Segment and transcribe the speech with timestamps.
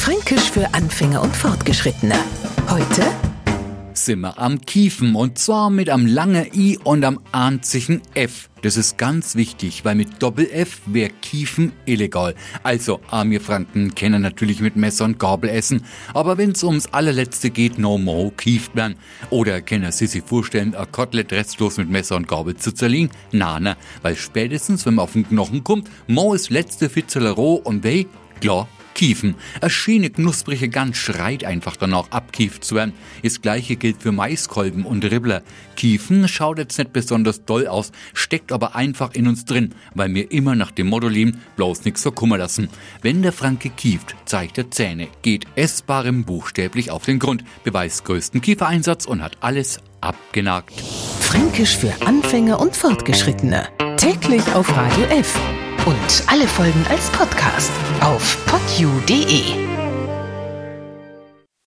[0.00, 2.14] Fränkisch für Anfänger und Fortgeschrittene.
[2.70, 3.02] Heute
[3.92, 8.48] sind wir am Kiefen und zwar mit am langen I und am anzichen F.
[8.62, 12.34] Das ist ganz wichtig, weil mit Doppel-F wäre Kiefen illegal.
[12.62, 17.78] Also, Amir Franken kennen natürlich mit Messer und Gabel essen, aber wenn's ums allerletzte geht,
[17.78, 18.94] no more kieft man.
[19.28, 23.10] Oder können Sie sich vorstellen, ein Kotelett restlos mit Messer und Gabel zu zerlegen?
[23.32, 27.56] Na, na, weil spätestens, wenn man auf den Knochen kommt, mo ist letzte Fitzeler roh
[27.56, 28.06] und weh,
[28.40, 28.66] klar,
[29.00, 29.34] Kiefen.
[29.62, 32.92] Eine schöne, knusprige Gans schreit einfach danach, abkieft zu werden.
[33.22, 35.40] Das gleiche gilt für Maiskolben und Ribbler.
[35.74, 40.30] Kiefen schaut jetzt nicht besonders doll aus, steckt aber einfach in uns drin, weil wir
[40.30, 42.68] immer nach dem Motto leben, bloß nichts verkummer lassen.
[43.00, 48.42] Wenn der Franke kieft, zeigt er Zähne, geht essbarem buchstäblich auf den Grund, beweist größten
[48.42, 50.78] Kiefereinsatz und hat alles abgenagt.
[51.20, 53.66] Fränkisch für Anfänger und Fortgeschrittene.
[53.96, 55.40] Täglich auf Radio F.
[55.86, 58.36] Und alle Folgen als Podcast auf
[58.78, 59.69] U D E.